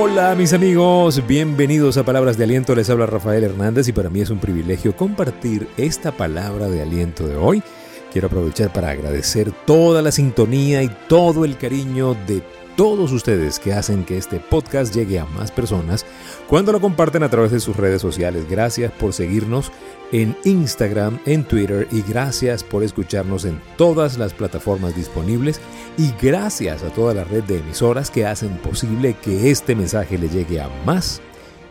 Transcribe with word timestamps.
Hola 0.00 0.36
mis 0.36 0.52
amigos, 0.52 1.26
bienvenidos 1.26 1.96
a 1.96 2.04
Palabras 2.04 2.38
de 2.38 2.44
Aliento, 2.44 2.72
les 2.76 2.88
habla 2.88 3.06
Rafael 3.06 3.42
Hernández 3.42 3.88
y 3.88 3.92
para 3.92 4.08
mí 4.08 4.20
es 4.20 4.30
un 4.30 4.38
privilegio 4.38 4.94
compartir 4.94 5.66
esta 5.76 6.12
palabra 6.12 6.68
de 6.68 6.82
aliento 6.82 7.26
de 7.26 7.34
hoy. 7.34 7.64
Quiero 8.12 8.28
aprovechar 8.28 8.72
para 8.72 8.90
agradecer 8.90 9.50
toda 9.66 10.00
la 10.00 10.12
sintonía 10.12 10.84
y 10.84 10.90
todo 11.08 11.44
el 11.44 11.58
cariño 11.58 12.14
de 12.28 12.44
todos 12.78 13.10
ustedes 13.10 13.58
que 13.58 13.72
hacen 13.72 14.04
que 14.04 14.16
este 14.16 14.38
podcast 14.38 14.94
llegue 14.94 15.18
a 15.18 15.24
más 15.24 15.50
personas 15.50 16.06
cuando 16.46 16.70
lo 16.70 16.80
comparten 16.80 17.24
a 17.24 17.28
través 17.28 17.50
de 17.50 17.58
sus 17.58 17.76
redes 17.76 18.00
sociales. 18.00 18.48
Gracias 18.48 18.92
por 18.92 19.12
seguirnos 19.12 19.72
en 20.12 20.36
Instagram, 20.44 21.18
en 21.26 21.42
Twitter 21.42 21.88
y 21.90 22.02
gracias 22.02 22.62
por 22.62 22.84
escucharnos 22.84 23.44
en 23.46 23.60
todas 23.76 24.16
las 24.16 24.32
plataformas 24.32 24.94
disponibles 24.94 25.60
y 25.96 26.12
gracias 26.24 26.84
a 26.84 26.90
toda 26.90 27.14
la 27.14 27.24
red 27.24 27.42
de 27.42 27.58
emisoras 27.58 28.12
que 28.12 28.26
hacen 28.26 28.56
posible 28.58 29.16
que 29.24 29.50
este 29.50 29.74
mensaje 29.74 30.16
le 30.16 30.28
llegue 30.28 30.60
a 30.60 30.70
más 30.86 31.20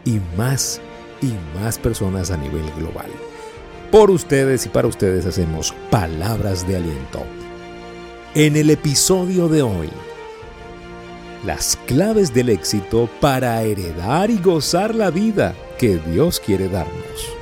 y 0.03 0.19
más 0.35 0.81
y 1.21 1.31
más 1.57 1.79
personas 1.79 2.31
a 2.31 2.37
nivel 2.37 2.69
global. 2.77 3.09
Por 3.91 4.11
ustedes 4.11 4.65
y 4.65 4.69
para 4.69 4.89
ustedes 4.89 5.25
hacemos 5.25 5.73
palabras 5.89 6.67
de 6.67 6.75
aliento. 6.75 7.23
En 8.35 8.57
el 8.57 8.69
episodio 8.69 9.47
de 9.47 9.61
hoy, 9.61 9.89
las 11.45 11.77
claves 11.85 12.33
del 12.33 12.49
éxito 12.49 13.09
para 13.21 13.61
heredar 13.61 14.29
y 14.31 14.37
gozar 14.39 14.95
la 14.95 15.11
vida 15.11 15.55
que 15.77 15.97
Dios 15.97 16.39
quiere 16.39 16.67
darnos. 16.67 17.37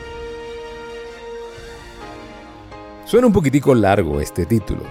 Suena 3.06 3.28
un 3.28 3.34
poquitico 3.34 3.74
largo 3.74 4.20
este 4.20 4.46
título. 4.46 4.82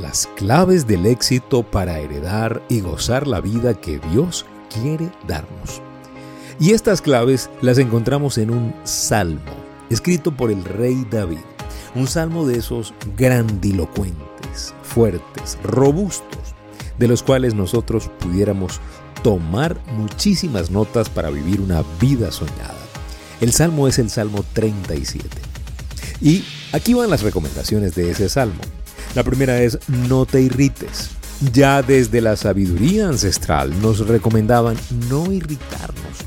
Las 0.00 0.26
claves 0.36 0.86
del 0.86 1.04
éxito 1.04 1.62
para 1.62 1.98
heredar 1.98 2.62
y 2.68 2.80
gozar 2.80 3.26
la 3.26 3.40
vida 3.40 3.74
que 3.74 3.98
Dios 4.10 4.46
quiere 4.72 5.10
darnos. 5.26 5.82
Y 6.58 6.72
estas 6.72 7.02
claves 7.02 7.50
las 7.60 7.78
encontramos 7.78 8.38
en 8.38 8.50
un 8.50 8.74
salmo 8.84 9.40
escrito 9.90 10.32
por 10.32 10.50
el 10.50 10.64
rey 10.64 11.06
David. 11.10 11.40
Un 11.94 12.06
salmo 12.06 12.46
de 12.46 12.58
esos 12.58 12.94
grandilocuentes, 13.16 14.72
fuertes, 14.82 15.58
robustos, 15.64 16.54
de 17.00 17.08
los 17.08 17.22
cuales 17.22 17.54
nosotros 17.54 18.10
pudiéramos 18.20 18.78
tomar 19.22 19.80
muchísimas 19.96 20.70
notas 20.70 21.08
para 21.08 21.30
vivir 21.30 21.62
una 21.62 21.82
vida 21.98 22.30
soñada. 22.30 22.76
El 23.40 23.52
salmo 23.52 23.88
es 23.88 23.98
el 23.98 24.10
Salmo 24.10 24.44
37. 24.52 25.26
Y 26.20 26.44
aquí 26.72 26.92
van 26.92 27.08
las 27.08 27.22
recomendaciones 27.22 27.94
de 27.94 28.10
ese 28.10 28.28
salmo. 28.28 28.60
La 29.14 29.24
primera 29.24 29.62
es 29.62 29.78
no 29.88 30.26
te 30.26 30.42
irrites. 30.42 31.08
Ya 31.54 31.80
desde 31.80 32.20
la 32.20 32.36
sabiduría 32.36 33.08
ancestral 33.08 33.80
nos 33.80 34.06
recomendaban 34.06 34.76
no 35.08 35.32
irritarnos. 35.32 36.18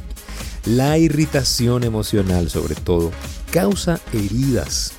La 0.65 0.97
irritación 0.97 1.83
emocional 1.83 2.49
sobre 2.49 2.73
todo 2.73 3.11
causa 3.51 3.99
heridas 4.11 4.93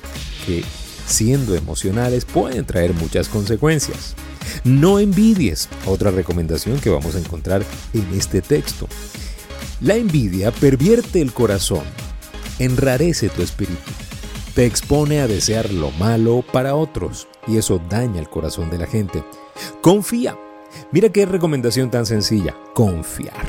que 0.45 0.63
siendo 1.05 1.53
emocionales 1.53 2.23
pueden 2.23 2.65
traer 2.65 2.93
muchas 2.93 3.27
consecuencias. 3.27 4.15
No 4.65 4.97
envidies, 4.97 5.69
otra 5.85 6.09
recomendación 6.09 6.79
que 6.79 6.89
vamos 6.89 7.15
a 7.15 7.19
encontrar 7.19 7.63
en 7.93 8.07
este 8.17 8.41
texto. 8.41 8.87
La 9.79 9.95
envidia 9.95 10.51
pervierte 10.51 11.21
el 11.21 11.33
corazón, 11.33 11.83
enrarece 12.57 13.29
tu 13.29 13.43
espíritu, 13.43 13.91
te 14.55 14.65
expone 14.65 15.21
a 15.21 15.27
desear 15.27 15.71
lo 15.71 15.91
malo 15.91 16.43
para 16.51 16.73
otros 16.73 17.27
y 17.45 17.57
eso 17.57 17.79
daña 17.91 18.19
el 18.19 18.27
corazón 18.27 18.71
de 18.71 18.79
la 18.79 18.87
gente. 18.87 19.23
Confía. 19.81 20.35
Mira 20.91 21.09
qué 21.09 21.27
recomendación 21.27 21.91
tan 21.91 22.07
sencilla, 22.07 22.55
confiar. 22.73 23.45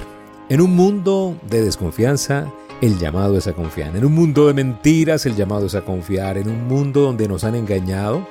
En 0.51 0.61
un 0.61 0.77
mundo 0.77 1.41
de 1.49 1.65
desconfianza, 1.65 2.53
el 2.83 2.99
llamado 2.99 3.39
es 3.39 3.47
a 3.47 3.55
confiar. 3.55 3.97
En 3.97 4.05
un 4.05 4.13
mundo 4.13 4.49
de 4.49 4.53
mentiras, 4.53 5.25
el 5.25 5.35
llamado 5.35 5.65
es 5.65 5.75
a 5.77 5.81
confiar. 5.81 6.37
En 6.37 6.51
un 6.51 6.69
mundo 6.69 7.01
donde 7.01 7.27
nos 7.27 7.43
han 7.45 7.55
engañado, 7.55 8.29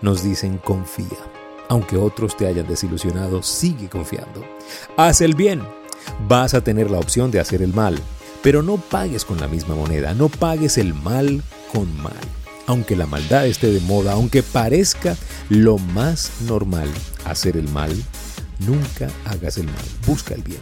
nos 0.00 0.24
dicen 0.24 0.56
confía. 0.56 1.43
Aunque 1.68 1.96
otros 1.96 2.36
te 2.36 2.46
hayan 2.46 2.66
desilusionado, 2.66 3.42
sigue 3.42 3.88
confiando. 3.88 4.44
Haz 4.96 5.20
el 5.20 5.34
bien. 5.34 5.62
Vas 6.28 6.54
a 6.54 6.62
tener 6.62 6.90
la 6.90 6.98
opción 6.98 7.30
de 7.30 7.40
hacer 7.40 7.62
el 7.62 7.72
mal, 7.72 7.98
pero 8.42 8.62
no 8.62 8.76
pagues 8.76 9.24
con 9.24 9.40
la 9.40 9.48
misma 9.48 9.74
moneda, 9.74 10.12
no 10.14 10.28
pagues 10.28 10.76
el 10.76 10.92
mal 10.94 11.42
con 11.72 11.96
mal. 12.02 12.12
Aunque 12.66 12.96
la 12.96 13.06
maldad 13.06 13.46
esté 13.46 13.68
de 13.68 13.80
moda, 13.80 14.12
aunque 14.12 14.42
parezca 14.42 15.16
lo 15.48 15.78
más 15.78 16.30
normal 16.46 16.88
hacer 17.24 17.56
el 17.56 17.68
mal, 17.68 17.90
nunca 18.60 19.08
hagas 19.24 19.58
el 19.58 19.66
mal, 19.66 19.84
busca 20.06 20.34
el 20.34 20.42
bien. 20.42 20.60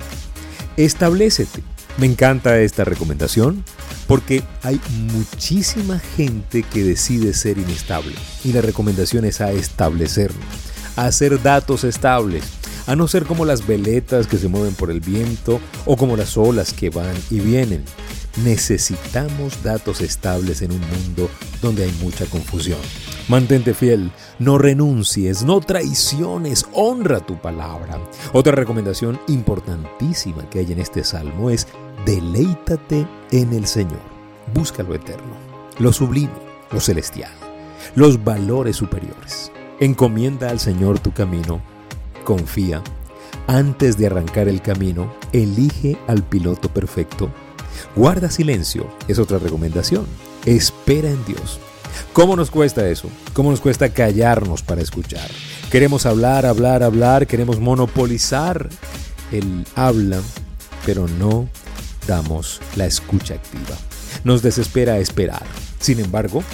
Establecete. 0.76 1.62
Me 1.98 2.06
encanta 2.06 2.58
esta 2.58 2.84
recomendación 2.84 3.64
porque 4.06 4.42
hay 4.62 4.80
muchísima 5.12 5.98
gente 5.98 6.62
que 6.62 6.82
decide 6.82 7.34
ser 7.34 7.58
inestable 7.58 8.14
y 8.44 8.52
la 8.52 8.62
recomendación 8.62 9.26
es 9.26 9.40
a 9.42 9.52
establecernos 9.52 10.71
hacer 10.96 11.42
datos 11.42 11.84
estables, 11.84 12.44
a 12.86 12.96
no 12.96 13.08
ser 13.08 13.24
como 13.24 13.44
las 13.44 13.66
veletas 13.66 14.26
que 14.26 14.38
se 14.38 14.48
mueven 14.48 14.74
por 14.74 14.90
el 14.90 15.00
viento 15.00 15.60
o 15.86 15.96
como 15.96 16.16
las 16.16 16.36
olas 16.36 16.72
que 16.72 16.90
van 16.90 17.14
y 17.30 17.40
vienen. 17.40 17.84
Necesitamos 18.44 19.62
datos 19.62 20.00
estables 20.00 20.62
en 20.62 20.72
un 20.72 20.80
mundo 20.80 21.28
donde 21.60 21.84
hay 21.84 21.92
mucha 22.02 22.24
confusión. 22.26 22.78
Mantente 23.28 23.74
fiel, 23.74 24.10
no 24.38 24.58
renuncies, 24.58 25.44
no 25.44 25.60
traiciones, 25.60 26.66
honra 26.72 27.20
tu 27.20 27.38
palabra. 27.40 28.00
Otra 28.32 28.52
recomendación 28.52 29.20
importantísima 29.28 30.48
que 30.48 30.60
hay 30.60 30.72
en 30.72 30.80
este 30.80 31.04
salmo 31.04 31.50
es 31.50 31.68
deleítate 32.06 33.06
en 33.30 33.52
el 33.52 33.66
Señor. 33.66 34.00
Busca 34.54 34.82
lo 34.82 34.94
eterno, 34.94 35.36
lo 35.78 35.92
sublime, 35.92 36.32
lo 36.72 36.80
celestial, 36.80 37.32
los 37.94 38.24
valores 38.24 38.76
superiores. 38.76 39.52
Encomienda 39.82 40.48
al 40.48 40.60
Señor 40.60 41.00
tu 41.00 41.12
camino, 41.12 41.60
confía. 42.22 42.84
Antes 43.48 43.98
de 43.98 44.06
arrancar 44.06 44.46
el 44.46 44.62
camino, 44.62 45.12
elige 45.32 45.98
al 46.06 46.22
piloto 46.22 46.68
perfecto. 46.68 47.30
Guarda 47.96 48.30
silencio, 48.30 48.86
es 49.08 49.18
otra 49.18 49.38
recomendación. 49.38 50.06
Espera 50.46 51.10
en 51.10 51.24
Dios. 51.24 51.58
¿Cómo 52.12 52.36
nos 52.36 52.52
cuesta 52.52 52.88
eso? 52.88 53.08
¿Cómo 53.32 53.50
nos 53.50 53.60
cuesta 53.60 53.88
callarnos 53.88 54.62
para 54.62 54.82
escuchar? 54.82 55.28
Queremos 55.68 56.06
hablar, 56.06 56.46
hablar, 56.46 56.84
hablar, 56.84 57.26
queremos 57.26 57.58
monopolizar 57.58 58.68
el 59.32 59.66
habla, 59.74 60.20
pero 60.86 61.08
no 61.08 61.48
damos 62.06 62.60
la 62.76 62.86
escucha 62.86 63.34
activa. 63.34 63.76
Nos 64.22 64.42
desespera 64.42 64.98
esperar. 64.98 65.42
Sin 65.80 65.98
embargo, 65.98 66.44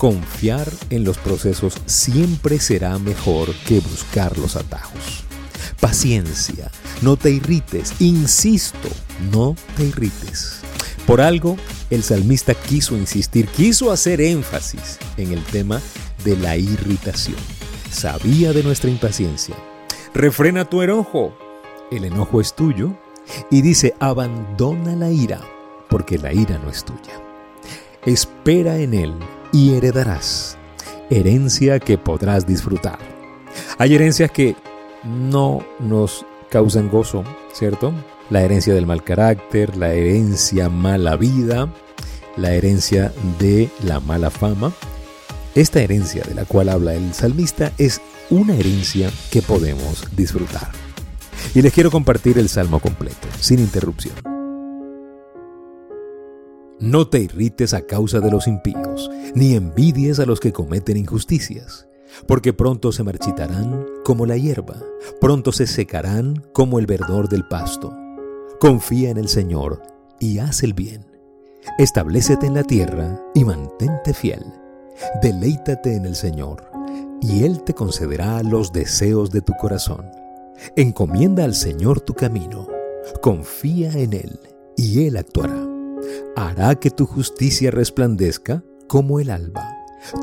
Confiar 0.00 0.66
en 0.88 1.04
los 1.04 1.18
procesos 1.18 1.74
siempre 1.84 2.58
será 2.58 2.98
mejor 2.98 3.54
que 3.66 3.80
buscar 3.80 4.38
los 4.38 4.56
atajos. 4.56 5.24
Paciencia, 5.78 6.70
no 7.02 7.18
te 7.18 7.30
irrites, 7.30 7.92
insisto, 8.00 8.88
no 9.30 9.54
te 9.76 9.84
irrites. 9.84 10.62
Por 11.06 11.20
algo, 11.20 11.58
el 11.90 12.02
salmista 12.02 12.54
quiso 12.54 12.96
insistir, 12.96 13.46
quiso 13.48 13.92
hacer 13.92 14.22
énfasis 14.22 14.98
en 15.18 15.32
el 15.32 15.44
tema 15.44 15.82
de 16.24 16.34
la 16.34 16.56
irritación. 16.56 17.36
Sabía 17.90 18.54
de 18.54 18.62
nuestra 18.62 18.88
impaciencia. 18.88 19.54
Refrena 20.14 20.64
tu 20.64 20.80
enojo. 20.80 21.36
El 21.90 22.06
enojo 22.06 22.40
es 22.40 22.54
tuyo. 22.54 22.96
Y 23.50 23.60
dice, 23.60 23.94
abandona 24.00 24.96
la 24.96 25.10
ira, 25.10 25.42
porque 25.90 26.16
la 26.16 26.32
ira 26.32 26.56
no 26.56 26.70
es 26.70 26.86
tuya. 26.86 27.20
Espera 28.06 28.78
en 28.78 28.94
él 28.94 29.14
y 29.52 29.74
heredarás, 29.74 30.56
herencia 31.10 31.78
que 31.78 31.98
podrás 31.98 32.46
disfrutar. 32.46 32.98
Hay 33.78 33.94
herencias 33.94 34.30
que 34.30 34.56
no 35.04 35.64
nos 35.78 36.24
causan 36.50 36.88
gozo, 36.88 37.24
¿cierto? 37.52 37.92
La 38.28 38.42
herencia 38.42 38.74
del 38.74 38.86
mal 38.86 39.02
carácter, 39.02 39.76
la 39.76 39.92
herencia 39.92 40.68
mala 40.68 41.16
vida, 41.16 41.72
la 42.36 42.52
herencia 42.52 43.12
de 43.38 43.70
la 43.82 44.00
mala 44.00 44.30
fama. 44.30 44.72
Esta 45.54 45.80
herencia 45.80 46.22
de 46.22 46.34
la 46.34 46.44
cual 46.44 46.68
habla 46.68 46.94
el 46.94 47.12
salmista 47.12 47.72
es 47.76 48.00
una 48.30 48.54
herencia 48.54 49.10
que 49.30 49.42
podemos 49.42 50.04
disfrutar. 50.16 50.70
Y 51.54 51.62
les 51.62 51.72
quiero 51.72 51.90
compartir 51.90 52.38
el 52.38 52.48
salmo 52.48 52.78
completo, 52.78 53.26
sin 53.40 53.58
interrupción. 53.58 54.29
No 56.80 57.06
te 57.06 57.20
irrites 57.20 57.74
a 57.74 57.82
causa 57.82 58.20
de 58.20 58.30
los 58.30 58.46
impíos, 58.46 59.10
ni 59.34 59.54
envidies 59.54 60.18
a 60.18 60.24
los 60.24 60.40
que 60.40 60.50
cometen 60.50 60.96
injusticias, 60.96 61.86
porque 62.26 62.54
pronto 62.54 62.90
se 62.90 63.02
marchitarán 63.02 63.84
como 64.02 64.24
la 64.24 64.38
hierba, 64.38 64.76
pronto 65.20 65.52
se 65.52 65.66
secarán 65.66 66.42
como 66.54 66.78
el 66.78 66.86
verdor 66.86 67.28
del 67.28 67.46
pasto. 67.46 67.94
Confía 68.60 69.10
en 69.10 69.18
el 69.18 69.28
Señor 69.28 69.82
y 70.18 70.38
haz 70.38 70.62
el 70.62 70.72
bien. 70.72 71.04
Establecete 71.78 72.46
en 72.46 72.54
la 72.54 72.64
tierra 72.64 73.20
y 73.34 73.44
mantente 73.44 74.14
fiel. 74.14 74.42
Deleítate 75.20 75.94
en 75.96 76.06
el 76.06 76.16
Señor, 76.16 76.64
y 77.20 77.44
Él 77.44 77.62
te 77.62 77.74
concederá 77.74 78.42
los 78.42 78.72
deseos 78.72 79.30
de 79.30 79.42
tu 79.42 79.52
corazón. 79.52 80.06
Encomienda 80.76 81.44
al 81.44 81.54
Señor 81.54 82.00
tu 82.00 82.14
camino, 82.14 82.66
confía 83.20 83.92
en 83.92 84.14
Él 84.14 84.40
y 84.78 85.06
Él 85.06 85.18
actuará. 85.18 85.69
Hará 86.36 86.74
que 86.76 86.90
tu 86.90 87.06
justicia 87.06 87.70
resplandezca 87.70 88.62
como 88.86 89.20
el 89.20 89.30
alba, 89.30 89.76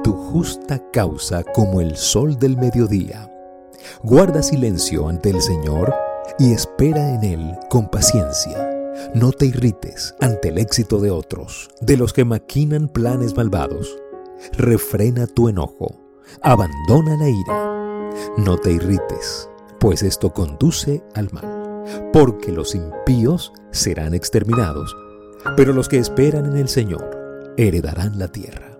tu 0.03 0.13
justa 0.13 0.81
causa 0.91 1.43
como 1.43 1.81
el 1.81 1.95
sol 1.95 2.37
del 2.39 2.57
mediodía. 2.57 3.31
Guarda 4.03 4.41
silencio 4.41 5.07
ante 5.07 5.29
el 5.29 5.41
Señor 5.41 5.93
y 6.39 6.53
espera 6.53 7.13
en 7.13 7.23
Él 7.23 7.59
con 7.69 7.89
paciencia. 7.89 8.69
No 9.13 9.31
te 9.31 9.45
irrites 9.45 10.15
ante 10.19 10.49
el 10.49 10.57
éxito 10.57 10.99
de 10.99 11.11
otros, 11.11 11.69
de 11.81 11.97
los 11.97 12.13
que 12.13 12.25
maquinan 12.25 12.87
planes 12.87 13.35
malvados. 13.35 13.97
Refrena 14.53 15.27
tu 15.27 15.49
enojo, 15.49 15.99
abandona 16.41 17.17
la 17.17 17.29
ira. 17.29 18.33
No 18.37 18.57
te 18.57 18.71
irrites, 18.71 19.49
pues 19.79 20.03
esto 20.03 20.33
conduce 20.33 21.03
al 21.15 21.29
mal, 21.31 21.83
porque 22.11 22.51
los 22.51 22.75
impíos 22.75 23.53
serán 23.71 24.13
exterminados, 24.13 24.95
pero 25.55 25.73
los 25.73 25.89
que 25.89 25.97
esperan 25.97 26.45
en 26.45 26.57
el 26.57 26.67
Señor 26.67 27.53
heredarán 27.57 28.19
la 28.19 28.27
tierra. 28.27 28.77